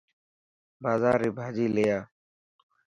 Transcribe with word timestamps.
بازار 0.83 1.15
ري 1.21 1.29
ڀاڄي 1.37 1.65
لي 1.75 1.85
آءِ. 1.97 2.01